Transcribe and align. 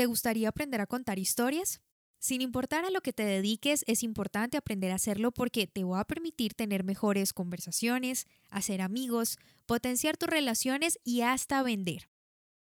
¿Te 0.00 0.06
gustaría 0.06 0.48
aprender 0.48 0.80
a 0.80 0.86
contar 0.86 1.18
historias? 1.18 1.82
Sin 2.18 2.40
importar 2.40 2.86
a 2.86 2.90
lo 2.90 3.02
que 3.02 3.12
te 3.12 3.22
dediques, 3.22 3.84
es 3.86 4.02
importante 4.02 4.56
aprender 4.56 4.92
a 4.92 4.94
hacerlo 4.94 5.30
porque 5.30 5.66
te 5.66 5.84
va 5.84 6.00
a 6.00 6.06
permitir 6.06 6.54
tener 6.54 6.84
mejores 6.84 7.34
conversaciones, 7.34 8.26
hacer 8.48 8.80
amigos, 8.80 9.36
potenciar 9.66 10.16
tus 10.16 10.30
relaciones 10.30 10.98
y 11.04 11.20
hasta 11.20 11.62
vender. 11.62 12.08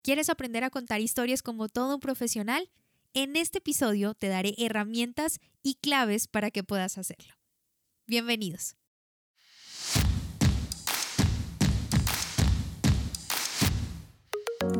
¿Quieres 0.02 0.30
aprender 0.30 0.64
a 0.64 0.70
contar 0.70 1.00
historias 1.00 1.44
como 1.44 1.68
todo 1.68 1.94
un 1.94 2.00
profesional? 2.00 2.72
En 3.14 3.36
este 3.36 3.58
episodio 3.58 4.14
te 4.14 4.26
daré 4.26 4.56
herramientas 4.58 5.38
y 5.62 5.74
claves 5.74 6.26
para 6.26 6.50
que 6.50 6.64
puedas 6.64 6.98
hacerlo. 6.98 7.34
Bienvenidos. 8.08 8.74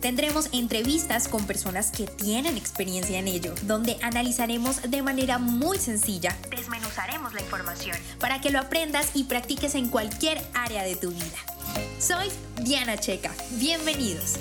Tendremos 0.00 0.48
entrevistas 0.54 1.28
con 1.28 1.46
personas 1.46 1.90
que 1.90 2.06
tienen 2.06 2.56
experiencia 2.56 3.18
en 3.18 3.28
ello, 3.28 3.54
donde 3.66 3.98
analizaremos 4.00 4.90
de 4.90 5.02
manera 5.02 5.36
muy 5.36 5.76
sencilla, 5.76 6.34
desmenuzaremos 6.50 7.34
la 7.34 7.42
información 7.42 7.98
para 8.18 8.40
que 8.40 8.48
lo 8.48 8.58
aprendas 8.58 9.10
y 9.14 9.24
practiques 9.24 9.74
en 9.74 9.90
cualquier 9.90 10.40
área 10.54 10.84
de 10.84 10.96
tu 10.96 11.10
vida. 11.10 11.36
Soy 11.98 12.28
Diana 12.64 12.96
Checa, 12.96 13.30
bienvenidos. 13.58 14.36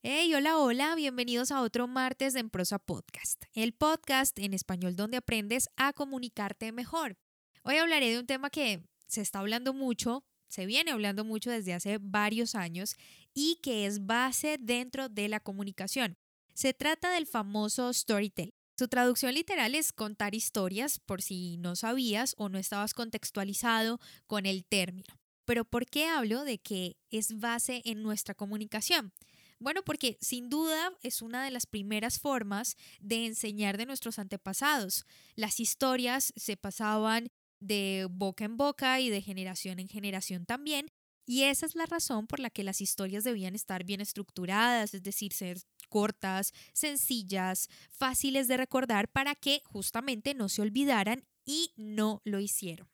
Hey, 0.00 0.34
hola, 0.34 0.56
hola, 0.56 0.94
bienvenidos 0.94 1.50
a 1.50 1.60
otro 1.60 1.86
martes 1.86 2.32
de 2.32 2.40
En 2.40 2.48
Prosa 2.48 2.78
Podcast, 2.78 3.44
el 3.52 3.74
podcast 3.74 4.38
en 4.38 4.54
español 4.54 4.96
donde 4.96 5.18
aprendes 5.18 5.68
a 5.76 5.92
comunicarte 5.92 6.72
mejor. 6.72 7.18
Hoy 7.62 7.76
hablaré 7.76 8.10
de 8.10 8.20
un 8.20 8.26
tema 8.26 8.48
que 8.48 8.80
se 9.06 9.20
está 9.20 9.40
hablando 9.40 9.74
mucho, 9.74 10.24
se 10.54 10.66
viene 10.66 10.92
hablando 10.92 11.24
mucho 11.24 11.50
desde 11.50 11.74
hace 11.74 11.98
varios 12.00 12.54
años 12.54 12.94
y 13.34 13.56
que 13.56 13.86
es 13.86 14.06
base 14.06 14.56
dentro 14.60 15.08
de 15.08 15.28
la 15.28 15.40
comunicación. 15.40 16.16
Se 16.54 16.72
trata 16.72 17.10
del 17.10 17.26
famoso 17.26 17.92
storytelling. 17.92 18.54
Su 18.78 18.86
traducción 18.86 19.34
literal 19.34 19.74
es 19.74 19.92
contar 19.92 20.34
historias 20.34 21.00
por 21.00 21.22
si 21.22 21.56
no 21.56 21.74
sabías 21.74 22.34
o 22.38 22.48
no 22.48 22.58
estabas 22.58 22.94
contextualizado 22.94 23.98
con 24.26 24.46
el 24.46 24.64
término. 24.64 25.14
Pero 25.44 25.64
¿por 25.64 25.86
qué 25.86 26.06
hablo 26.06 26.44
de 26.44 26.58
que 26.58 26.96
es 27.10 27.38
base 27.40 27.82
en 27.84 28.02
nuestra 28.02 28.34
comunicación? 28.34 29.12
Bueno, 29.58 29.82
porque 29.82 30.18
sin 30.20 30.50
duda 30.50 30.92
es 31.02 31.20
una 31.20 31.44
de 31.44 31.50
las 31.50 31.66
primeras 31.66 32.20
formas 32.20 32.76
de 33.00 33.26
enseñar 33.26 33.76
de 33.76 33.86
nuestros 33.86 34.18
antepasados. 34.18 35.04
Las 35.34 35.58
historias 35.58 36.32
se 36.36 36.56
pasaban 36.56 37.30
de 37.66 38.06
boca 38.10 38.44
en 38.44 38.56
boca 38.56 39.00
y 39.00 39.10
de 39.10 39.22
generación 39.22 39.78
en 39.78 39.88
generación 39.88 40.46
también, 40.46 40.90
y 41.26 41.44
esa 41.44 41.64
es 41.66 41.74
la 41.74 41.86
razón 41.86 42.26
por 42.26 42.38
la 42.38 42.50
que 42.50 42.64
las 42.64 42.80
historias 42.80 43.24
debían 43.24 43.54
estar 43.54 43.84
bien 43.84 44.00
estructuradas, 44.00 44.92
es 44.92 45.02
decir, 45.02 45.32
ser 45.32 45.58
cortas, 45.88 46.52
sencillas, 46.74 47.68
fáciles 47.90 48.46
de 48.46 48.58
recordar 48.58 49.08
para 49.08 49.34
que 49.34 49.62
justamente 49.64 50.34
no 50.34 50.48
se 50.48 50.62
olvidaran 50.62 51.24
y 51.46 51.72
no 51.76 52.20
lo 52.24 52.40
hicieron. 52.40 52.88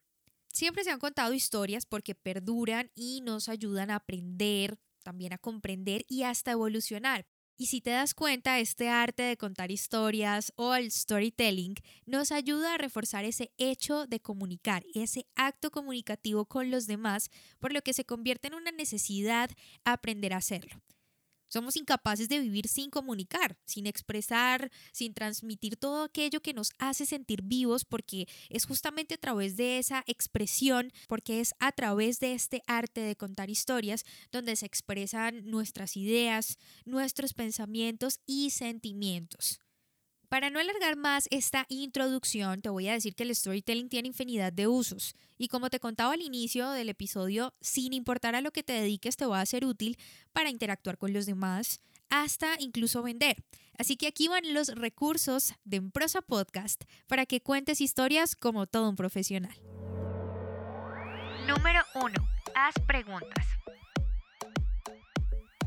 Siempre 0.53 0.84
se 0.84 0.91
han 0.91 0.99
contado 0.99 1.33
historias 1.33 1.87
porque 1.87 2.15
perduran 2.15 2.91
y 2.95 3.21
nos 3.23 3.49
ayudan 3.49 3.91
a 3.91 3.97
aprender, 3.97 4.79
también 5.03 5.33
a 5.33 5.39
comprender 5.39 6.05
y 6.09 6.25
hasta 6.25 6.53
evolucionar. 6.53 7.27
Y 7.61 7.66
si 7.66 7.83
te 7.83 7.91
das 7.91 8.14
cuenta, 8.14 8.58
este 8.58 8.89
arte 8.89 9.22
de 9.22 9.36
contar 9.36 9.70
historias 9.70 10.50
o 10.56 10.75
el 10.75 10.91
storytelling 10.91 11.75
nos 12.06 12.32
ayuda 12.32 12.72
a 12.72 12.78
reforzar 12.78 13.26
ese 13.26 13.53
hecho 13.59 14.06
de 14.06 14.19
comunicar, 14.19 14.82
ese 14.94 15.26
acto 15.37 15.70
comunicativo 15.70 16.47
con 16.47 16.70
los 16.70 16.87
demás, 16.87 17.28
por 17.59 17.75
lo 17.75 17.82
que 17.82 17.93
se 17.93 18.06
convierte 18.06 18.49
en 18.49 18.54
una 18.54 18.72
necesidad 18.72 19.50
aprender 19.84 20.32
a 20.32 20.38
hacerlo. 20.38 20.81
Somos 21.50 21.77
incapaces 21.77 22.28
de 22.28 22.38
vivir 22.38 22.69
sin 22.69 22.91
comunicar, 22.91 23.59
sin 23.66 23.87
expresar, 23.87 24.71
sin 24.93 25.12
transmitir 25.15 25.77
todo 25.77 26.05
aquello 26.05 26.41
que 26.41 26.55
nos 26.55 26.71
hace 26.78 27.05
sentir 27.05 27.43
vivos 27.43 27.84
porque 27.84 28.28
es 28.49 28.66
justamente 28.66 29.15
a 29.15 29.19
través 29.19 29.56
de 29.56 29.78
esa 29.78 30.05
expresión, 30.06 30.93
porque 31.09 31.41
es 31.41 31.55
a 31.59 31.72
través 31.72 32.21
de 32.21 32.34
este 32.34 32.62
arte 32.69 33.00
de 33.00 33.16
contar 33.16 33.50
historias 33.50 34.05
donde 34.31 34.55
se 34.55 34.66
expresan 34.66 35.44
nuestras 35.44 35.97
ideas, 35.97 36.56
nuestros 36.84 37.34
pensamientos 37.34 38.21
y 38.27 38.50
sentimientos. 38.50 39.61
Para 40.31 40.49
no 40.49 40.61
alargar 40.61 40.95
más 40.95 41.27
esta 41.33 41.67
introducción, 41.69 42.63
te 42.63 42.69
voy 42.69 42.87
a 42.87 42.93
decir 42.93 43.17
que 43.17 43.25
el 43.25 43.35
storytelling 43.35 43.89
tiene 43.89 44.07
infinidad 44.07 44.53
de 44.53 44.69
usos 44.69 45.17
y 45.37 45.49
como 45.49 45.71
te 45.71 45.81
contaba 45.81 46.15
al 46.15 46.23
inicio 46.23 46.71
del 46.71 46.89
episodio, 46.89 47.53
sin 47.61 47.93
importar 47.93 48.37
a 48.37 48.41
lo 48.41 48.53
que 48.53 48.63
te 48.63 48.75
dediques 48.75 49.17
te 49.17 49.27
va 49.27 49.41
a 49.41 49.47
ser 49.47 49.65
útil 49.65 49.99
para 50.33 50.49
interactuar 50.49 50.99
con 50.99 51.13
los 51.13 51.27
demás, 51.27 51.81
hasta 52.11 52.55
incluso 52.61 53.03
vender. 53.03 53.43
Así 53.77 53.97
que 53.97 54.07
aquí 54.07 54.29
van 54.29 54.55
los 54.55 54.69
recursos 54.69 55.55
de 55.65 55.79
Emprosa 55.79 56.23
Podcast 56.23 56.85
para 57.09 57.27
que 57.27 57.41
cuentes 57.41 57.81
historias 57.81 58.37
como 58.37 58.69
todo 58.69 58.89
un 58.89 58.95
profesional. 58.95 59.61
Número 61.49 61.81
1. 61.97 62.15
Haz 62.55 62.75
preguntas. 62.87 63.47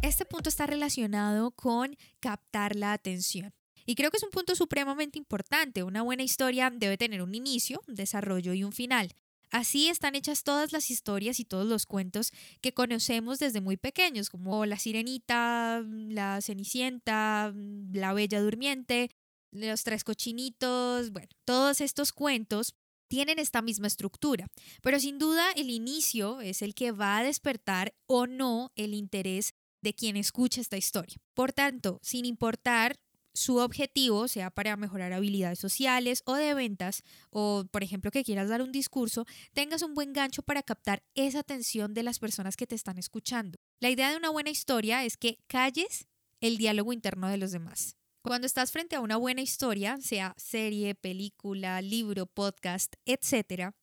Este 0.02 0.24
punto 0.24 0.48
está 0.48 0.68
relacionado 0.68 1.52
con 1.52 1.98
captar 2.22 2.78
la 2.78 2.94
atención. 2.94 3.54
Y 3.86 3.96
creo 3.96 4.12
que 4.12 4.18
es 4.18 4.24
un 4.24 4.30
punto 4.30 4.56
supremamente 4.56 5.18
importante. 5.18 5.84
Una 5.84 6.02
buena 6.02 6.24
historia 6.24 6.72
debe 6.74 6.98
tener 6.98 7.22
un 7.22 7.36
inicio, 7.36 7.82
un 7.88 7.96
desarrollo 7.96 8.54
y 8.54 8.64
un 8.64 8.72
final. 8.72 9.14
Así 9.54 9.88
están 9.88 10.16
hechas 10.16 10.44
todas 10.44 10.74
las 10.74 10.90
historias 10.90 11.40
y 11.40 11.46
todos 11.46 11.68
los 11.68 11.86
cuentos 11.86 12.32
que 12.60 12.74
conocemos 12.74 13.38
desde 13.38 13.62
muy 13.62 13.78
pequeños, 13.78 14.32
como 14.32 14.66
La 14.66 14.80
Sirenita, 14.80 15.84
La 15.86 16.42
Cenicienta, 16.42 17.54
La 17.92 18.14
Bella 18.14 18.42
Durmiente, 18.42 19.12
Los 19.52 19.84
Tres 19.84 20.04
Cochinitos, 20.04 21.12
bueno, 21.12 21.30
todos 21.46 21.82
estos 21.82 22.14
cuentos 22.14 22.74
tienen 23.08 23.38
esta 23.38 23.62
misma 23.62 23.86
estructura, 23.86 24.48
pero 24.82 25.00
sin 25.00 25.20
duda 25.20 25.52
el 25.52 25.70
inicio 25.70 26.42
es 26.42 26.64
el 26.64 26.74
que 26.74 26.92
va 26.92 27.18
a 27.18 27.24
despertar 27.24 27.94
o 28.08 28.26
no 28.26 28.72
el 28.76 28.96
interés 28.96 29.54
de 29.84 29.94
quien 29.94 30.18
escucha 30.18 30.62
esta 30.62 30.78
historia. 30.78 31.18
Por 31.36 31.54
tanto, 31.54 32.00
sin 32.02 32.26
importar 32.26 32.98
su 33.34 33.58
objetivo 33.58 34.28
sea 34.28 34.50
para 34.50 34.76
mejorar 34.78 35.14
habilidades 35.14 35.60
sociales 35.60 36.24
o 36.26 36.36
de 36.36 36.54
ventas, 36.54 37.04
o 37.30 37.66
por 37.72 37.84
ejemplo 37.84 38.12
que 38.12 38.24
quieras 38.24 38.50
dar 38.50 38.62
un 38.62 38.72
discurso, 38.72 39.26
tengas 39.54 39.82
un 39.82 39.94
buen 39.94 40.14
gancho 40.14 40.44
para 40.44 40.64
captar 40.64 41.04
esa 41.16 41.40
atención 41.40 41.94
de 41.94 42.04
las 42.04 42.20
personas 42.20 42.56
que 42.56 42.68
te 42.68 42.76
están 42.76 42.98
escuchando. 42.98 43.58
La 43.80 43.90
idea 43.90 44.12
de 44.12 44.18
una 44.18 44.30
buena 44.30 44.50
historia 44.50 45.04
es 45.04 45.18
que 45.18 45.40
calles 45.48 46.08
el 46.42 46.58
diálogo 46.58 46.94
interno 46.94 47.28
de 47.28 47.38
los 47.38 47.52
demás. 47.52 47.98
Cuando 48.22 48.48
estás 48.48 48.72
frente 48.72 48.96
a 48.96 49.02
una 49.02 49.18
buena 49.18 49.42
historia, 49.42 49.98
sea 50.00 50.34
serie, 50.38 50.96
película, 50.96 51.82
libro, 51.82 52.26
podcast, 52.26 52.96
etc., 53.06 53.74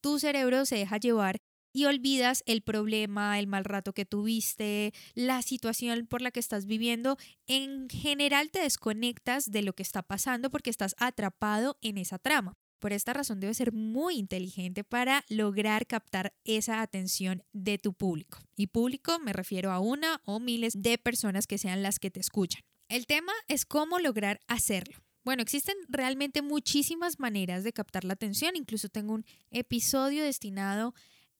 tu 0.00 0.18
cerebro 0.18 0.64
se 0.64 0.76
deja 0.76 0.96
llevar 0.96 1.40
y 1.72 1.86
olvidas 1.86 2.42
el 2.46 2.62
problema, 2.62 3.38
el 3.38 3.46
mal 3.46 3.64
rato 3.64 3.92
que 3.92 4.04
tuviste, 4.04 4.92
la 5.14 5.42
situación 5.42 6.06
por 6.06 6.22
la 6.22 6.30
que 6.30 6.40
estás 6.40 6.66
viviendo. 6.66 7.16
En 7.46 7.88
general 7.88 8.50
te 8.50 8.60
desconectas 8.60 9.50
de 9.50 9.62
lo 9.62 9.72
que 9.72 9.82
está 9.82 10.02
pasando 10.02 10.50
porque 10.50 10.70
estás 10.70 10.94
atrapado 10.98 11.78
en 11.82 11.98
esa 11.98 12.18
trama. 12.18 12.56
Por 12.82 12.92
esta 12.92 13.12
razón 13.12 13.38
debes 13.38 13.58
ser 13.58 13.72
muy 13.72 14.16
inteligente 14.16 14.82
para 14.82 15.24
lograr 15.28 15.86
captar 15.86 16.34
esa 16.44 16.82
atención 16.82 17.44
de 17.52 17.78
tu 17.78 17.92
público. 17.92 18.38
Y 18.56 18.66
público 18.66 19.20
me 19.20 19.32
refiero 19.32 19.70
a 19.70 19.78
una 19.78 20.20
o 20.24 20.40
miles 20.40 20.82
de 20.82 20.98
personas 20.98 21.46
que 21.46 21.58
sean 21.58 21.84
las 21.84 22.00
que 22.00 22.10
te 22.10 22.18
escuchan. 22.18 22.62
El 22.88 23.06
tema 23.06 23.32
es 23.46 23.66
cómo 23.66 24.00
lograr 24.00 24.40
hacerlo. 24.48 24.98
Bueno, 25.24 25.42
existen 25.42 25.76
realmente 25.88 26.42
muchísimas 26.42 27.20
maneras 27.20 27.62
de 27.62 27.72
captar 27.72 28.02
la 28.02 28.14
atención. 28.14 28.56
Incluso 28.56 28.88
tengo 28.88 29.14
un 29.14 29.24
episodio 29.52 30.24
destinado 30.24 30.92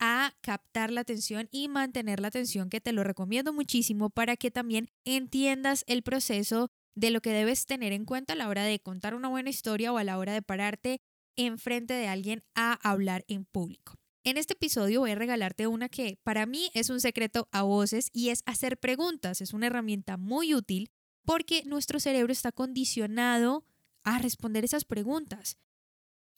a 0.05 0.35
captar 0.41 0.91
la 0.91 1.03
atención 1.03 1.49
y 1.53 1.69
mantener 1.69 2.19
la 2.19 2.27
atención, 2.27 2.69
que 2.69 2.81
te 2.81 2.91
lo 2.91 3.05
recomiendo 3.05 3.53
muchísimo 3.53 4.11
para 4.11 4.37
que 4.37 4.51
también 4.51 4.91
entiendas 5.05 5.85
el 5.87 6.03
proceso 6.03 6.73
de 6.97 7.13
lo 7.13 7.21
que 7.21 7.31
debes 7.31 7.67
tener 7.67 7.93
en 7.93 8.05
cuenta 8.05 8.33
a 8.33 8.37
la 8.37 8.49
hora 8.49 8.65
de 8.65 8.81
contar 8.81 9.15
una 9.15 9.29
buena 9.29 9.51
historia 9.51 9.93
o 9.93 9.99
a 9.99 10.05
la 10.05 10.19
hora 10.19 10.33
de 10.33 10.43
pararte 10.43 11.01
enfrente 11.37 11.95
de 11.95 12.09
alguien 12.09 12.43
a 12.57 12.73
hablar 12.83 13.25
en 13.29 13.45
público. 13.45 13.95
En 14.25 14.39
este 14.39 14.55
episodio 14.55 14.99
voy 14.99 15.13
a 15.13 15.15
regalarte 15.15 15.69
una 15.69 15.89
que 15.89 16.19
para 16.25 16.47
mí 16.47 16.73
es 16.75 16.91
un 16.91 17.01
secreto 17.01 17.47
a 17.53 17.63
voces 17.63 18.11
y 18.13 18.31
es 18.31 18.43
hacer 18.45 18.79
preguntas. 18.79 19.41
Es 19.41 19.53
una 19.53 19.69
herramienta 19.69 20.17
muy 20.17 20.53
útil 20.53 20.91
porque 21.25 21.63
nuestro 21.65 22.01
cerebro 22.01 22.33
está 22.33 22.51
condicionado 22.51 23.65
a 24.03 24.19
responder 24.19 24.65
esas 24.65 24.85
preguntas. 24.85 25.59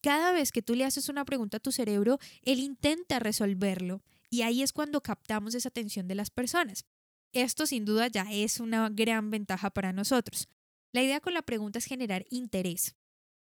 Cada 0.04 0.32
vez 0.32 0.52
que 0.52 0.60
tú 0.60 0.74
le 0.74 0.84
haces 0.84 1.08
una 1.08 1.24
pregunta 1.24 1.56
a 1.56 1.60
tu 1.60 1.72
cerebro, 1.72 2.18
él 2.42 2.60
intenta 2.60 3.20
resolverlo 3.20 4.02
y 4.28 4.42
ahí 4.42 4.60
es 4.60 4.74
cuando 4.74 5.00
captamos 5.00 5.54
esa 5.54 5.70
atención 5.70 6.08
de 6.08 6.14
las 6.14 6.28
personas. 6.28 6.84
Esto 7.32 7.64
sin 7.64 7.86
duda 7.86 8.08
ya 8.08 8.26
es 8.30 8.60
una 8.60 8.90
gran 8.90 9.30
ventaja 9.30 9.70
para 9.70 9.94
nosotros. 9.94 10.46
La 10.92 11.02
idea 11.02 11.20
con 11.20 11.32
la 11.32 11.40
pregunta 11.40 11.78
es 11.78 11.86
generar 11.86 12.26
interés. 12.28 12.96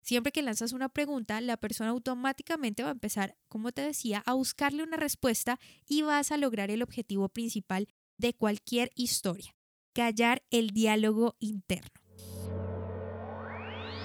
Siempre 0.01 0.31
que 0.31 0.41
lanzas 0.41 0.73
una 0.73 0.89
pregunta, 0.89 1.39
la 1.41 1.57
persona 1.57 1.91
automáticamente 1.91 2.81
va 2.81 2.89
a 2.89 2.93
empezar, 2.93 3.37
como 3.49 3.71
te 3.71 3.83
decía, 3.83 4.23
a 4.25 4.33
buscarle 4.33 4.81
una 4.81 4.97
respuesta 4.97 5.59
y 5.85 6.01
vas 6.01 6.31
a 6.31 6.37
lograr 6.37 6.71
el 6.71 6.81
objetivo 6.81 7.29
principal 7.29 7.87
de 8.17 8.33
cualquier 8.33 8.91
historia, 8.95 9.55
callar 9.93 10.41
el 10.49 10.71
diálogo 10.71 11.35
interno. 11.37 12.01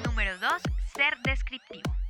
Número 0.05 0.39
2. 0.39 0.53
Ser 0.95 1.15
descriptivo. 1.25 2.02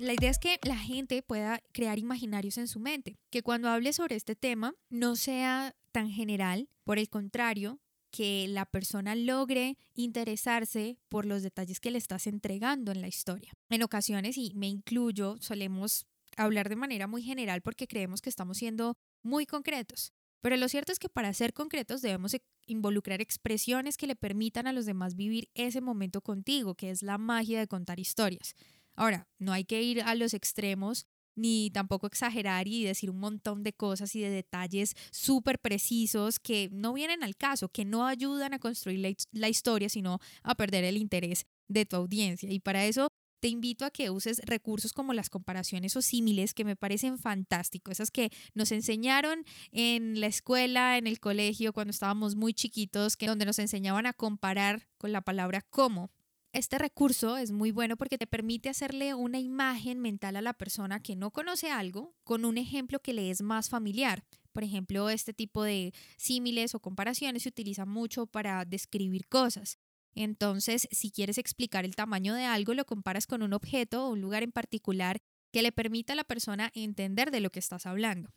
La 0.00 0.14
idea 0.14 0.30
es 0.30 0.38
que 0.38 0.58
la 0.62 0.78
gente 0.78 1.22
pueda 1.22 1.62
crear 1.72 1.98
imaginarios 1.98 2.56
en 2.56 2.68
su 2.68 2.80
mente, 2.80 3.18
que 3.28 3.42
cuando 3.42 3.68
hable 3.68 3.92
sobre 3.92 4.16
este 4.16 4.34
tema 4.34 4.74
no 4.88 5.14
sea 5.14 5.76
tan 5.92 6.08
general, 6.08 6.70
por 6.84 6.98
el 6.98 7.10
contrario, 7.10 7.80
que 8.10 8.48
la 8.48 8.64
persona 8.64 9.14
logre 9.14 9.76
interesarse 9.92 10.96
por 11.10 11.26
los 11.26 11.42
detalles 11.42 11.80
que 11.80 11.90
le 11.90 11.98
estás 11.98 12.26
entregando 12.26 12.92
en 12.92 13.02
la 13.02 13.08
historia. 13.08 13.52
En 13.68 13.82
ocasiones, 13.82 14.38
y 14.38 14.54
me 14.54 14.68
incluyo, 14.68 15.36
solemos 15.38 16.06
hablar 16.38 16.70
de 16.70 16.76
manera 16.76 17.06
muy 17.06 17.22
general 17.22 17.60
porque 17.60 17.86
creemos 17.86 18.22
que 18.22 18.30
estamos 18.30 18.56
siendo 18.56 18.96
muy 19.22 19.44
concretos. 19.44 20.14
Pero 20.40 20.56
lo 20.56 20.70
cierto 20.70 20.92
es 20.92 20.98
que 20.98 21.10
para 21.10 21.34
ser 21.34 21.52
concretos 21.52 22.00
debemos 22.00 22.32
e, 22.32 22.42
involucrar 22.66 23.20
expresiones 23.20 23.98
que 23.98 24.06
le 24.06 24.16
permitan 24.16 24.66
a 24.66 24.72
los 24.72 24.86
demás 24.86 25.14
vivir 25.14 25.50
ese 25.52 25.82
momento 25.82 26.22
contigo, 26.22 26.74
que 26.74 26.88
es 26.88 27.02
la 27.02 27.18
magia 27.18 27.58
de 27.58 27.68
contar 27.68 28.00
historias. 28.00 28.54
Ahora, 29.00 29.26
no 29.38 29.54
hay 29.54 29.64
que 29.64 29.82
ir 29.82 30.02
a 30.02 30.14
los 30.14 30.34
extremos 30.34 31.06
ni 31.34 31.70
tampoco 31.70 32.06
exagerar 32.06 32.68
y 32.68 32.84
decir 32.84 33.08
un 33.08 33.18
montón 33.18 33.62
de 33.62 33.72
cosas 33.72 34.14
y 34.14 34.20
de 34.20 34.28
detalles 34.28 34.94
súper 35.10 35.58
precisos 35.58 36.38
que 36.38 36.68
no 36.70 36.92
vienen 36.92 37.22
al 37.22 37.34
caso, 37.34 37.70
que 37.70 37.86
no 37.86 38.06
ayudan 38.06 38.52
a 38.52 38.58
construir 38.58 39.16
la, 39.32 39.48
historia, 39.48 39.88
sino 39.88 40.18
a 40.42 40.54
perder 40.54 40.84
el 40.84 40.98
interés 40.98 41.46
de 41.66 41.86
tu 41.86 41.96
audiencia. 41.96 42.52
Y 42.52 42.60
para 42.60 42.84
eso 42.84 43.08
te 43.40 43.48
invito 43.48 43.86
a 43.86 43.90
que 43.90 44.10
uses 44.10 44.42
recursos 44.44 44.92
como 44.92 45.14
las 45.14 45.30
comparaciones 45.30 45.96
o 45.96 46.02
símiles 46.02 46.52
que 46.52 46.66
me 46.66 46.76
parecen 46.76 47.16
fantásticos, 47.16 47.92
esas 47.92 48.10
que 48.10 48.28
nos 48.52 48.70
enseñaron 48.70 49.46
en 49.72 50.20
la 50.20 50.26
escuela, 50.26 50.98
en 50.98 51.06
el 51.06 51.20
colegio, 51.20 51.72
cuando 51.72 51.92
estábamos 51.92 52.36
muy 52.36 52.52
chiquitos, 52.52 53.16
que 53.16 53.28
donde 53.28 53.46
nos 53.46 53.58
enseñaban 53.60 54.04
a 54.04 54.12
comparar 54.12 54.88
con 54.98 55.10
la 55.10 55.22
palabra 55.22 55.62
cómo. 55.70 56.10
Este 56.52 56.78
recurso 56.78 57.36
es 57.36 57.52
muy 57.52 57.70
bueno 57.70 57.96
porque 57.96 58.18
te 58.18 58.26
permite 58.26 58.68
hacerle 58.68 59.14
una 59.14 59.38
imagen 59.38 60.00
mental 60.00 60.34
a 60.34 60.42
la 60.42 60.52
persona 60.52 61.00
que 61.00 61.14
no 61.14 61.30
conoce 61.30 61.70
algo 61.70 62.16
con 62.24 62.44
un 62.44 62.58
ejemplo 62.58 62.98
que 62.98 63.14
le 63.14 63.30
es 63.30 63.40
más 63.40 63.68
familiar. 63.68 64.24
Por 64.52 64.64
ejemplo, 64.64 65.10
este 65.10 65.32
tipo 65.32 65.62
de 65.62 65.94
símiles 66.16 66.74
o 66.74 66.80
comparaciones 66.80 67.44
se 67.44 67.50
utiliza 67.50 67.86
mucho 67.86 68.26
para 68.26 68.64
describir 68.64 69.28
cosas. 69.28 69.78
Entonces, 70.16 70.88
si 70.90 71.12
quieres 71.12 71.38
explicar 71.38 71.84
el 71.84 71.94
tamaño 71.94 72.34
de 72.34 72.46
algo, 72.46 72.74
lo 72.74 72.84
comparas 72.84 73.28
con 73.28 73.42
un 73.42 73.52
objeto 73.52 74.06
o 74.06 74.10
un 74.10 74.20
lugar 74.20 74.42
en 74.42 74.50
particular 74.50 75.18
que 75.52 75.62
le 75.62 75.70
permita 75.70 76.14
a 76.14 76.16
la 76.16 76.24
persona 76.24 76.72
entender 76.74 77.30
de 77.30 77.40
lo 77.40 77.50
que 77.50 77.60
estás 77.60 77.86
hablando. 77.86 78.30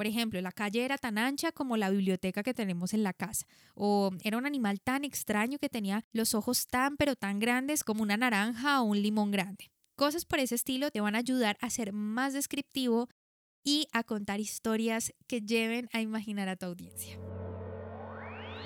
Por 0.00 0.06
ejemplo, 0.06 0.40
la 0.40 0.50
calle 0.50 0.82
era 0.82 0.96
tan 0.96 1.18
ancha 1.18 1.52
como 1.52 1.76
la 1.76 1.90
biblioteca 1.90 2.42
que 2.42 2.54
tenemos 2.54 2.94
en 2.94 3.02
la 3.02 3.12
casa. 3.12 3.44
O 3.74 4.10
era 4.24 4.38
un 4.38 4.46
animal 4.46 4.80
tan 4.80 5.04
extraño 5.04 5.58
que 5.58 5.68
tenía 5.68 6.06
los 6.14 6.32
ojos 6.34 6.68
tan 6.68 6.96
pero 6.96 7.16
tan 7.16 7.38
grandes 7.38 7.84
como 7.84 8.02
una 8.02 8.16
naranja 8.16 8.80
o 8.80 8.84
un 8.84 9.02
limón 9.02 9.30
grande. 9.30 9.70
Cosas 9.96 10.24
por 10.24 10.38
ese 10.38 10.54
estilo 10.54 10.90
te 10.90 11.02
van 11.02 11.16
a 11.16 11.18
ayudar 11.18 11.58
a 11.60 11.68
ser 11.68 11.92
más 11.92 12.32
descriptivo 12.32 13.10
y 13.62 13.88
a 13.92 14.02
contar 14.02 14.40
historias 14.40 15.12
que 15.28 15.42
lleven 15.42 15.86
a 15.92 16.00
imaginar 16.00 16.48
a 16.48 16.56
tu 16.56 16.64
audiencia. 16.64 17.18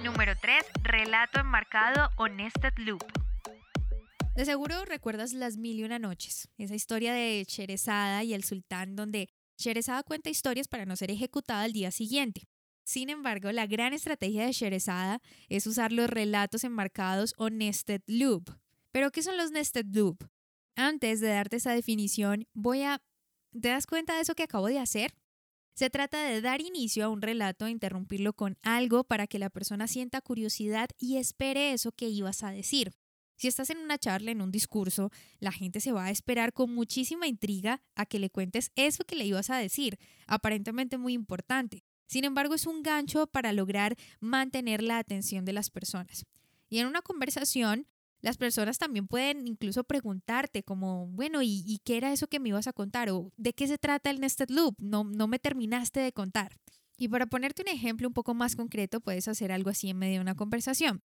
Número 0.04 0.34
3. 0.40 0.64
Relato 0.84 1.40
enmarcado 1.40 2.10
o 2.16 2.28
nested 2.28 2.74
loop. 2.76 3.02
De 4.36 4.44
seguro 4.44 4.84
recuerdas 4.84 5.32
las 5.32 5.56
mil 5.56 5.80
y 5.80 5.82
una 5.82 5.98
noches, 5.98 6.48
esa 6.58 6.76
historia 6.76 7.12
de 7.12 7.44
Cherezada 7.44 8.22
y 8.22 8.34
el 8.34 8.44
sultán 8.44 8.94
donde 8.94 9.28
Sherezada 9.56 10.02
cuenta 10.02 10.30
historias 10.30 10.68
para 10.68 10.86
no 10.86 10.96
ser 10.96 11.10
ejecutada 11.10 11.62
al 11.62 11.72
día 11.72 11.90
siguiente. 11.90 12.48
Sin 12.84 13.08
embargo, 13.08 13.50
la 13.52 13.66
gran 13.66 13.94
estrategia 13.94 14.44
de 14.44 14.52
Sherezada 14.52 15.22
es 15.48 15.66
usar 15.66 15.92
los 15.92 16.10
relatos 16.10 16.64
enmarcados 16.64 17.34
o 17.38 17.48
nested 17.48 18.02
loop. 18.06 18.50
¿Pero 18.92 19.10
qué 19.10 19.22
son 19.22 19.36
los 19.36 19.50
nested 19.50 19.86
loop? 19.86 20.28
Antes 20.76 21.20
de 21.20 21.28
darte 21.28 21.56
esa 21.56 21.72
definición, 21.72 22.46
voy 22.52 22.82
a... 22.82 23.00
¿Te 23.52 23.68
das 23.68 23.86
cuenta 23.86 24.14
de 24.14 24.20
eso 24.20 24.34
que 24.34 24.42
acabo 24.42 24.66
de 24.66 24.80
hacer? 24.80 25.14
Se 25.74 25.90
trata 25.90 26.22
de 26.22 26.40
dar 26.40 26.60
inicio 26.60 27.04
a 27.04 27.08
un 27.08 27.22
relato 27.22 27.66
e 27.66 27.70
interrumpirlo 27.70 28.32
con 28.32 28.58
algo 28.62 29.04
para 29.04 29.26
que 29.26 29.38
la 29.38 29.50
persona 29.50 29.88
sienta 29.88 30.20
curiosidad 30.20 30.88
y 30.98 31.16
espere 31.16 31.72
eso 31.72 31.90
que 31.90 32.08
ibas 32.08 32.42
a 32.42 32.50
decir. 32.50 32.92
Si 33.44 33.48
estás 33.48 33.68
en 33.68 33.76
una 33.76 33.98
charla, 33.98 34.30
en 34.30 34.40
un 34.40 34.50
discurso, 34.50 35.10
la 35.38 35.52
gente 35.52 35.78
se 35.80 35.92
va 35.92 36.06
a 36.06 36.10
esperar 36.10 36.54
con 36.54 36.74
muchísima 36.74 37.26
intriga 37.26 37.82
a 37.94 38.06
que 38.06 38.18
le 38.18 38.30
cuentes 38.30 38.72
eso 38.74 39.04
que 39.04 39.16
le 39.16 39.26
ibas 39.26 39.50
a 39.50 39.58
decir, 39.58 39.98
aparentemente 40.26 40.96
muy 40.96 41.12
importante. 41.12 41.84
Sin 42.06 42.24
embargo, 42.24 42.54
es 42.54 42.66
un 42.66 42.82
gancho 42.82 43.26
para 43.26 43.52
lograr 43.52 43.96
mantener 44.18 44.82
la 44.82 44.96
atención 44.96 45.44
de 45.44 45.52
las 45.52 45.68
personas. 45.68 46.24
Y 46.70 46.78
en 46.78 46.86
una 46.86 47.02
conversación, 47.02 47.86
las 48.22 48.38
personas 48.38 48.78
también 48.78 49.08
pueden 49.08 49.46
incluso 49.46 49.84
preguntarte 49.84 50.62
como, 50.62 51.08
bueno, 51.08 51.40
¿y, 51.42 51.82
qué 51.84 51.98
era 51.98 52.14
eso 52.14 52.28
que 52.28 52.40
me 52.40 52.48
ibas 52.48 52.66
a 52.66 52.72
contar? 52.72 53.10
¿O 53.10 53.30
de 53.36 53.52
qué 53.52 53.68
se 53.68 53.76
trata 53.76 54.08
el 54.08 54.20
Nested 54.20 54.48
Loop? 54.48 54.76
No, 54.78 55.04
no 55.04 55.28
me 55.28 55.38
terminaste 55.38 56.00
de 56.00 56.14
contar. 56.14 56.56
Y 56.96 57.08
para 57.08 57.26
ponerte 57.26 57.60
un 57.60 57.68
ejemplo 57.68 58.08
un 58.08 58.14
poco 58.14 58.32
más 58.32 58.56
concreto, 58.56 59.02
puedes 59.02 59.28
hacer 59.28 59.52
algo 59.52 59.68
así 59.68 59.90
en 59.90 59.98
medio 59.98 60.14
de 60.14 60.20
una 60.22 60.34
conversación. 60.34 61.02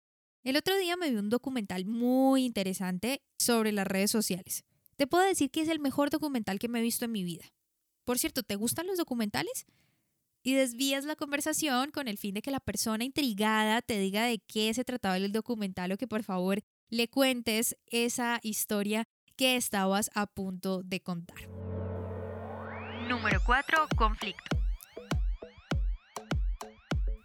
El 0.43 0.57
otro 0.57 0.77
día 0.77 0.97
me 0.97 1.09
vi 1.09 1.15
un 1.15 1.29
documental 1.29 1.85
muy 1.85 2.43
interesante 2.43 3.21
sobre 3.37 3.71
las 3.71 3.87
redes 3.87 4.11
sociales. 4.11 4.65
Te 4.97 5.07
puedo 5.07 5.23
decir 5.23 5.49
que 5.49 5.61
es 5.61 5.69
el 5.69 5.79
mejor 5.79 6.09
documental 6.09 6.59
que 6.59 6.67
me 6.67 6.79
he 6.79 6.81
visto 6.81 7.05
en 7.05 7.13
mi 7.13 7.23
vida. 7.23 7.45
Por 8.03 8.19
cierto, 8.19 8.43
¿te 8.43 8.57
gustan 8.57 8.85
los 8.87 8.97
documentales? 8.97 9.65
Y 10.43 10.53
desvías 10.53 11.05
la 11.05 11.15
conversación 11.15 11.91
con 11.91 12.09
el 12.09 12.17
fin 12.17 12.33
de 12.33 12.41
que 12.41 12.51
la 12.51 12.59
persona 12.59 13.05
intrigada 13.05 13.81
te 13.81 13.97
diga 13.97 14.25
de 14.25 14.39
qué 14.39 14.73
se 14.73 14.83
trataba 14.83 15.15
el 15.15 15.31
documental 15.31 15.93
o 15.93 15.97
que 15.97 16.07
por 16.07 16.23
favor 16.23 16.59
le 16.89 17.07
cuentes 17.07 17.77
esa 17.85 18.41
historia 18.43 19.05
que 19.37 19.55
estabas 19.55 20.11
a 20.13 20.27
punto 20.27 20.83
de 20.83 20.99
contar. 20.99 21.47
Número 23.07 23.39
4. 23.45 23.87
Conflicto. 23.95 24.62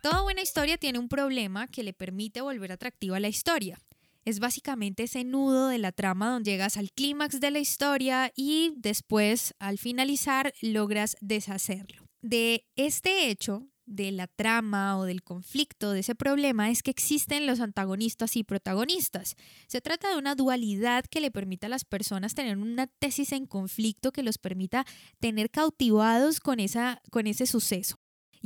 Toda 0.02 0.22
buena 0.22 0.42
historia 0.42 0.78
tiene 0.78 1.00
un 1.00 1.08
problema 1.08 1.66
que 1.66 1.82
le 1.82 1.92
permite 1.92 2.40
volver 2.40 2.70
atractiva 2.70 3.18
la 3.18 3.28
historia. 3.28 3.78
Es 4.24 4.38
básicamente 4.38 5.04
ese 5.04 5.24
nudo 5.24 5.68
de 5.68 5.78
la 5.78 5.90
trama 5.90 6.30
donde 6.30 6.52
llegas 6.52 6.76
al 6.76 6.92
clímax 6.92 7.40
de 7.40 7.50
la 7.50 7.58
historia 7.58 8.32
y 8.36 8.74
después, 8.76 9.54
al 9.58 9.78
finalizar, 9.78 10.52
logras 10.60 11.16
deshacerlo. 11.20 12.04
De 12.22 12.64
este 12.76 13.28
hecho, 13.28 13.66
de 13.86 14.12
la 14.12 14.26
trama 14.26 14.98
o 14.98 15.04
del 15.04 15.22
conflicto 15.22 15.92
de 15.92 16.00
ese 16.00 16.14
problema 16.14 16.70
es 16.70 16.82
que 16.82 16.90
existen 16.90 17.46
los 17.46 17.60
antagonistas 17.60 18.36
y 18.36 18.44
protagonistas. 18.44 19.34
Se 19.66 19.80
trata 19.80 20.10
de 20.10 20.18
una 20.18 20.34
dualidad 20.34 21.06
que 21.06 21.20
le 21.20 21.30
permite 21.30 21.66
a 21.66 21.70
las 21.70 21.84
personas 21.84 22.34
tener 22.34 22.58
una 22.58 22.86
tesis 22.86 23.32
en 23.32 23.46
conflicto 23.46 24.12
que 24.12 24.22
los 24.22 24.38
permita 24.38 24.84
tener 25.18 25.50
cautivados 25.50 26.38
con, 26.38 26.60
esa, 26.60 27.00
con 27.10 27.26
ese 27.26 27.46
suceso. 27.46 27.98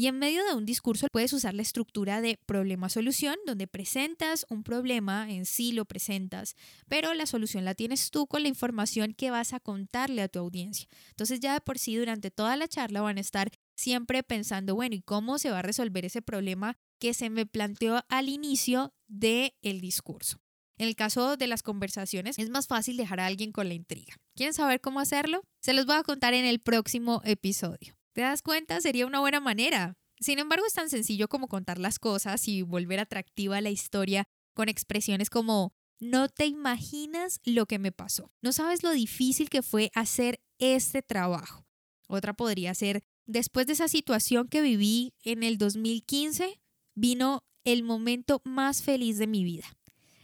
Y 0.03 0.09
en 0.09 0.19
medio 0.19 0.45
de 0.45 0.57
un 0.57 0.67
discurso 0.67 1.07
puedes 1.13 1.33
usar 1.33 1.55
la 1.55 1.63
estructura 1.63 2.21
de 2.21 2.37
problema-solución, 2.45 3.37
donde 3.47 3.69
presentas 3.69 4.45
un 4.49 4.65
problema, 4.65 5.31
en 5.31 5.47
sí 5.47 5.71
lo 5.71 5.85
presentas, 5.85 6.57
pero 6.89 7.15
la 7.15 7.25
solución 7.25 7.65
la 7.65 7.77
tienes 7.77 8.11
tú 8.11 8.27
con 8.27 8.43
la 8.43 8.49
información 8.49 9.15
que 9.15 9.31
vas 9.31 9.53
a 9.53 9.61
contarle 9.61 10.23
a 10.23 10.27
tu 10.27 10.41
audiencia. 10.41 10.89
Entonces 11.11 11.39
ya 11.39 11.55
de 11.55 11.61
por 11.61 11.79
sí 11.79 11.95
durante 11.95 12.33
toda 12.33 12.57
la 12.57 12.67
charla 12.67 13.01
van 13.01 13.17
a 13.17 13.21
estar 13.21 13.53
siempre 13.77 14.25
pensando, 14.25 14.75
bueno, 14.75 14.97
¿y 14.97 15.03
cómo 15.03 15.39
se 15.39 15.53
va 15.53 15.61
a 15.61 15.63
resolver 15.63 16.05
ese 16.05 16.21
problema 16.21 16.77
que 16.99 17.15
se 17.15 17.31
me 17.31 17.47
planteó 17.47 18.05
al 18.09 18.29
inicio 18.29 18.93
del 19.07 19.55
el 19.63 19.81
discurso? 19.81 20.41
En 20.79 20.89
el 20.89 20.97
caso 20.97 21.37
de 21.37 21.47
las 21.47 21.63
conversaciones 21.63 22.41
es 22.41 22.51
más 22.51 22.67
fácil 22.67 22.97
dejar 22.97 23.21
a 23.21 23.27
alguien 23.27 23.53
con 23.53 23.69
la 23.69 23.75
intriga. 23.75 24.17
¿Quieren 24.35 24.53
saber 24.53 24.81
cómo 24.81 24.99
hacerlo? 24.99 25.43
Se 25.61 25.75
los 25.75 25.87
voy 25.87 25.95
a 25.95 26.03
contar 26.03 26.35
en 26.35 26.45
el 26.45 26.59
próximo 26.59 27.23
episodio. 27.25 27.95
¿Te 28.13 28.21
das 28.21 28.43
cuenta? 28.43 28.81
Sería 28.81 29.07
una 29.07 29.21
buena 29.21 29.41
manera. 29.41 29.97
Sin 30.21 30.39
embargo, 30.39 30.67
es 30.67 30.75
tan 30.75 30.91
sencillo 30.91 31.29
como 31.29 31.49
contar 31.49 31.79
las 31.79 31.99
cosas 31.99 32.47
y 32.47 32.63
volver 32.63 33.01
atractiva 33.01 33.61
la 33.61 33.71
historia 33.71 34.25
con 34.55 34.69
expresiones 34.69 35.31
como 35.31 35.73
no 35.99 36.29
te 36.29 36.47
imaginas 36.47 37.41
lo 37.45 37.67
que 37.67 37.79
me 37.79 37.91
pasó. 37.91 38.31
No 38.43 38.53
sabes 38.53 38.83
lo 38.83 38.91
difícil 38.91 39.49
que 39.49 39.63
fue 39.63 39.91
hacer 39.95 40.41
este 40.59 41.01
trabajo. 41.01 41.65
Otra 42.07 42.35
podría 42.35 42.75
ser, 42.75 43.03
después 43.25 43.67
de 43.67 43.73
esa 43.73 43.89
situación 43.89 44.49
que 44.49 44.61
viví 44.61 45.15
en 45.23 45.43
el 45.43 45.57
2015, 45.57 46.61
vino 46.95 47.45
el 47.65 47.83
momento 47.83 48.43
más 48.45 48.83
feliz 48.83 49.17
de 49.19 49.27
mi 49.27 49.45
vida. 49.45 49.65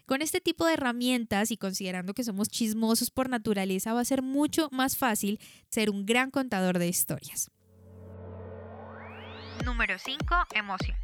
Con 0.05 0.21
este 0.21 0.41
tipo 0.41 0.67
de 0.67 0.75
herramientas 0.75 1.51
y 1.51 1.57
considerando 1.57 2.13
que 2.13 2.25
somos 2.25 2.49
chismosos 2.49 3.11
por 3.11 3.29
naturaleza, 3.29 3.93
va 3.93 4.01
a 4.01 4.05
ser 4.05 4.23
mucho 4.23 4.69
más 4.73 4.97
fácil 4.97 5.39
ser 5.71 5.91
un 5.91 6.05
gran 6.05 6.31
contador 6.31 6.79
de 6.79 6.89
historias. 6.89 7.51
Número 9.69 9.99
5. 9.99 10.47
Emociones. 10.55 10.97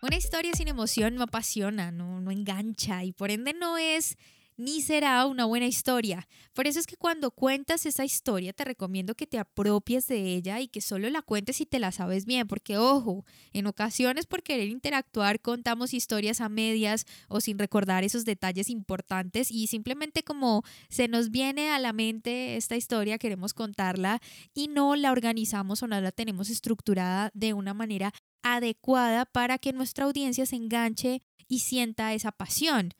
Una 0.00 0.16
historia 0.16 0.54
sin 0.54 0.68
emoción 0.68 1.14
no 1.14 1.24
apasiona, 1.24 1.90
no, 1.90 2.22
no 2.22 2.30
engancha 2.30 3.04
y 3.04 3.12
por 3.12 3.30
ende 3.30 3.52
no 3.52 3.76
es 3.76 4.16
ni 4.56 4.82
será 4.82 5.26
una 5.26 5.44
buena 5.44 5.66
historia. 5.66 6.28
Por 6.54 6.66
eso 6.66 6.80
es 6.80 6.86
que 6.86 6.96
cuando 6.96 7.30
cuentas 7.30 7.86
esa 7.86 8.04
historia 8.04 8.52
te 8.52 8.64
recomiendo 8.64 9.14
que 9.14 9.26
te 9.26 9.38
apropies 9.38 10.06
de 10.06 10.34
ella 10.34 10.60
y 10.60 10.68
que 10.68 10.80
solo 10.80 11.10
la 11.10 11.22
cuentes 11.22 11.56
si 11.56 11.66
te 11.66 11.78
la 11.78 11.92
sabes 11.92 12.24
bien, 12.24 12.48
porque 12.48 12.78
ojo, 12.78 13.24
en 13.52 13.66
ocasiones 13.66 14.26
por 14.26 14.42
querer 14.42 14.68
interactuar 14.68 15.40
contamos 15.40 15.94
historias 15.94 16.40
a 16.40 16.48
medias 16.48 17.04
o 17.28 17.40
sin 17.40 17.58
recordar 17.58 18.04
esos 18.04 18.24
detalles 18.24 18.70
importantes 18.70 19.50
y 19.50 19.66
simplemente 19.66 20.22
como 20.22 20.62
se 20.88 21.08
nos 21.08 21.30
viene 21.30 21.70
a 21.70 21.78
la 21.78 21.92
mente 21.92 22.56
esta 22.56 22.76
historia 22.76 23.18
queremos 23.18 23.54
contarla 23.54 24.20
y 24.54 24.68
no 24.68 24.96
la 24.96 25.12
organizamos 25.12 25.82
o 25.82 25.86
no 25.86 26.00
la 26.00 26.12
tenemos 26.12 26.50
estructurada 26.50 27.30
de 27.34 27.52
una 27.52 27.74
manera 27.74 28.12
adecuada 28.42 29.26
para 29.26 29.58
que 29.58 29.72
nuestra 29.72 30.04
audiencia 30.04 30.46
se 30.46 30.56
enganche 30.56 31.22
y 31.48 31.60
sienta 31.60 32.14
esa 32.14 32.32
pasión. 32.32 32.90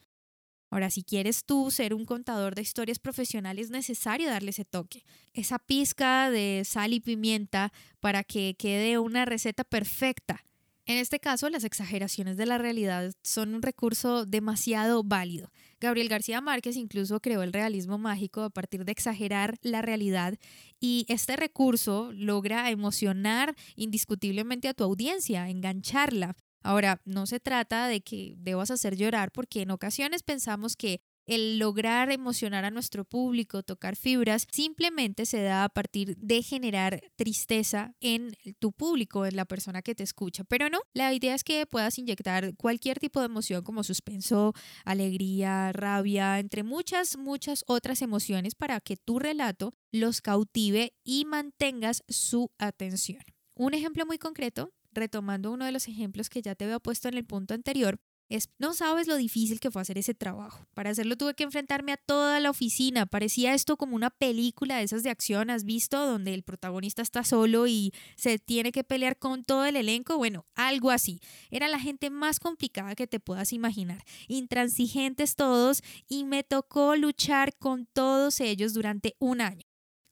Ahora, 0.71 0.91
si 0.91 1.03
quieres 1.03 1.45
tú 1.45 1.71
ser 1.71 1.95
un 1.95 2.05
contador 2.05 2.55
de 2.55 2.63
historias 2.63 2.99
profesionales, 2.99 3.67
es 3.67 3.71
necesario 3.71 4.29
darle 4.29 4.51
ese 4.51 4.65
toque, 4.65 5.05
esa 5.33 5.59
pizca 5.59 6.31
de 6.31 6.63
sal 6.65 6.93
y 6.93 7.01
pimienta 7.01 7.73
para 8.01 8.25
que 8.25 8.57
quede 8.59 8.99
una 8.99 9.25
receta 9.25 9.65
perfecta. 9.65 10.43
En 10.89 10.99
este 10.99 11.19
caso, 11.19 11.51
las 11.51 11.65
exageraciones 11.65 12.37
de 12.37 12.47
la 12.47 12.59
realidad 12.59 13.13
son 13.25 13.57
un 13.57 13.63
recurso 13.63 14.25
demasiado 14.25 15.03
válido. 15.03 15.51
Gabriel 15.81 16.09
García 16.09 16.41
Márquez 16.41 16.77
incluso 16.77 17.19
creó 17.19 17.43
el 17.43 17.53
realismo 17.53 17.99
mágico 17.99 18.43
a 18.43 18.51
partir 18.51 18.85
de 18.85 18.93
exagerar 18.93 19.57
la 19.63 19.83
realidad 19.83 20.39
y 20.79 21.05
este 21.09 21.35
recurso 21.35 22.13
logra 22.13 22.71
emocionar 22.71 23.57
indiscutiblemente 23.75 24.69
a 24.69 24.75
tu 24.75 24.85
audiencia, 24.85 25.49
engancharla. 25.49 26.37
Ahora, 26.67 27.01
no 27.05 27.27
se 27.27 27.39
trata 27.39 27.87
de 27.87 28.01
que 28.01 28.35
debas 28.39 28.73
hacer 28.73 28.97
llorar 28.97 29.31
porque 29.31 29.63
en 29.63 29.71
ocasiones 29.71 30.25
pensamos 30.25 30.75
que 30.75 31.01
el 31.25 31.61
lograr 31.61 32.11
emocionar 32.11 32.65
a 32.65 32.73
nuestro 32.73 33.05
público, 33.05 33.63
tocar 33.63 33.95
fibras, 33.95 34.49
simplemente 34.51 35.27
se 35.27 35.43
da 35.43 35.63
a 35.63 35.69
partir 35.69 36.17
de 36.17 36.43
generar 36.43 37.01
tristeza 37.15 37.95
en 38.01 38.35
tu 38.59 38.73
público, 38.73 39.27
en 39.27 39.37
la 39.37 39.45
persona 39.45 39.81
que 39.81 39.95
te 39.95 40.03
escucha. 40.03 40.43
Pero 40.43 40.69
no, 40.69 40.81
la 40.93 41.15
idea 41.15 41.37
es 41.37 41.45
que 41.45 41.67
puedas 41.67 41.99
inyectar 41.99 42.57
cualquier 42.57 42.99
tipo 42.99 43.21
de 43.21 43.27
emoción 43.27 43.63
como 43.63 43.85
suspenso, 43.85 44.53
alegría, 44.85 45.71
rabia, 45.73 46.41
entre 46.41 46.65
muchas, 46.65 47.17
muchas 47.17 47.63
otras 47.69 48.03
emociones 48.03 48.57
para 48.57 48.81
que 48.81 48.97
tu 48.97 49.21
relato 49.21 49.73
los 49.93 50.21
cautive 50.21 50.95
y 51.05 51.27
mantengas 51.27 52.03
su 52.09 52.51
atención. 52.59 53.23
Un 53.55 53.73
ejemplo 53.73 54.05
muy 54.05 54.19
concreto 54.19 54.73
retomando 54.97 55.53
uno 55.53 55.65
de 55.65 55.73
los 55.73 55.89
ejemplos 55.89 56.29
que 56.29 56.43
ya 56.43 56.55
te 56.55 56.65
había 56.65 56.81
puesto 56.81 57.09
en 57.09 57.15
el 57.15 57.25
punto 57.25 57.55
anterior, 57.55 58.01
es, 58.29 58.51
no 58.59 58.75
sabes 58.75 59.07
lo 59.07 59.17
difícil 59.17 59.61
que 59.61 59.71
fue 59.71 59.83
hacer 59.83 59.99
ese 59.99 60.15
trabajo. 60.15 60.67
Para 60.75 60.91
hacerlo 60.91 61.17
tuve 61.17 61.35
que 61.35 61.45
enfrentarme 61.45 61.93
a 61.93 61.97
toda 61.97 62.41
la 62.41 62.51
oficina. 62.51 63.07
Parecía 63.07 63.55
esto 63.55 63.77
como 63.77 63.95
una 63.95 64.11
película 64.11 64.79
de 64.79 64.83
esas 64.83 65.03
de 65.05 65.11
acción, 65.11 65.49
¿has 65.49 65.65
visto? 65.65 66.05
Donde 66.05 66.35
el 66.35 66.43
protagonista 66.43 67.03
está 67.03 67.23
solo 67.23 67.67
y 67.69 67.93
se 68.17 68.39
tiene 68.39 68.73
que 68.73 68.83
pelear 68.83 69.17
con 69.17 69.45
todo 69.45 69.65
el 69.65 69.77
elenco. 69.77 70.17
Bueno, 70.17 70.45
algo 70.55 70.91
así. 70.91 71.21
Era 71.51 71.69
la 71.69 71.79
gente 71.79 72.11
más 72.11 72.41
complicada 72.41 72.97
que 72.97 73.07
te 73.07 73.21
puedas 73.21 73.53
imaginar. 73.53 74.03
Intransigentes 74.27 75.37
todos 75.37 75.83
y 76.09 76.25
me 76.25 76.43
tocó 76.43 76.97
luchar 76.97 77.57
con 77.57 77.87
todos 77.87 78.41
ellos 78.41 78.75
durante 78.75 79.15
un 79.21 79.41
año. 79.41 79.66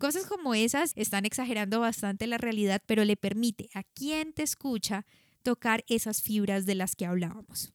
Cosas 0.04 0.26
como 0.26 0.54
esas 0.54 0.92
están 0.96 1.24
exagerando 1.24 1.80
bastante 1.80 2.26
la 2.26 2.36
realidad, 2.36 2.82
pero 2.84 3.06
le 3.06 3.16
permite 3.16 3.70
a 3.72 3.84
quien 3.84 4.34
te 4.34 4.42
escucha 4.42 5.06
tocar 5.42 5.82
esas 5.88 6.20
fibras 6.20 6.66
de 6.66 6.74
las 6.74 6.94
que 6.94 7.06
hablábamos. 7.06 7.72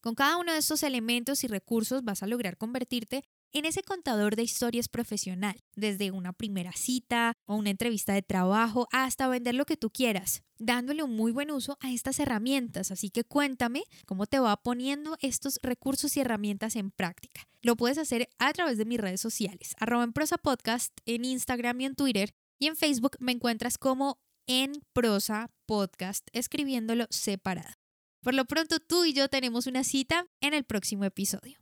Con 0.00 0.16
cada 0.16 0.38
uno 0.38 0.50
de 0.50 0.58
estos 0.58 0.82
elementos 0.82 1.44
y 1.44 1.46
recursos 1.46 2.02
vas 2.02 2.24
a 2.24 2.26
lograr 2.26 2.56
convertirte 2.56 3.22
en 3.52 3.64
ese 3.64 3.82
contador 3.82 4.36
de 4.36 4.42
historias 4.42 4.88
profesional, 4.88 5.62
desde 5.76 6.10
una 6.10 6.32
primera 6.32 6.72
cita 6.72 7.34
o 7.46 7.56
una 7.56 7.70
entrevista 7.70 8.14
de 8.14 8.22
trabajo 8.22 8.88
hasta 8.92 9.28
vender 9.28 9.54
lo 9.54 9.66
que 9.66 9.76
tú 9.76 9.90
quieras, 9.90 10.42
dándole 10.58 11.02
un 11.02 11.14
muy 11.14 11.32
buen 11.32 11.50
uso 11.50 11.76
a 11.80 11.90
estas 11.90 12.18
herramientas. 12.18 12.90
Así 12.90 13.10
que 13.10 13.24
cuéntame 13.24 13.84
cómo 14.06 14.26
te 14.26 14.38
va 14.38 14.56
poniendo 14.56 15.16
estos 15.20 15.58
recursos 15.62 16.16
y 16.16 16.20
herramientas 16.20 16.76
en 16.76 16.90
práctica. 16.90 17.48
Lo 17.60 17.76
puedes 17.76 17.98
hacer 17.98 18.28
a 18.38 18.52
través 18.52 18.78
de 18.78 18.84
mis 18.84 19.00
redes 19.00 19.20
sociales, 19.20 19.74
arroba 19.78 20.04
en 20.04 20.12
prosa 20.12 20.38
podcast, 20.38 20.92
en 21.06 21.24
Instagram 21.24 21.80
y 21.80 21.84
en 21.86 21.94
Twitter, 21.94 22.34
y 22.58 22.66
en 22.66 22.76
Facebook 22.76 23.16
me 23.20 23.32
encuentras 23.32 23.78
como 23.78 24.20
en 24.46 24.72
prosa 24.92 25.50
podcast, 25.66 26.26
escribiéndolo 26.32 27.06
separado. 27.10 27.74
Por 28.22 28.34
lo 28.34 28.44
pronto 28.44 28.78
tú 28.78 29.04
y 29.04 29.12
yo 29.12 29.28
tenemos 29.28 29.66
una 29.66 29.82
cita 29.82 30.26
en 30.40 30.54
el 30.54 30.64
próximo 30.64 31.04
episodio. 31.04 31.61